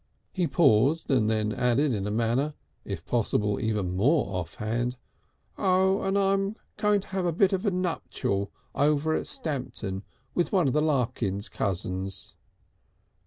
He 0.33 0.47
paused, 0.47 1.11
and 1.11 1.29
then 1.29 1.51
added 1.51 1.93
in 1.93 2.07
a 2.07 2.09
manner, 2.09 2.55
if 2.83 3.05
possible, 3.05 3.59
even 3.59 3.95
more 3.95 4.33
offhand: 4.35 4.95
"Oh! 5.59 6.01
and 6.01 6.17
I'm 6.17 6.55
going 6.75 7.01
to 7.01 7.09
have 7.09 7.27
a 7.27 7.31
bit 7.31 7.53
of 7.53 7.67
a 7.67 7.69
nuptial 7.69 8.51
over 8.73 9.13
at 9.13 9.27
Stamton 9.27 10.01
with 10.33 10.51
one 10.51 10.65
of 10.67 10.73
the 10.73 10.81
Larkins 10.81 11.49
cousins." 11.49 12.33